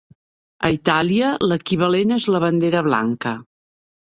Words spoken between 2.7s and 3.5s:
blanca.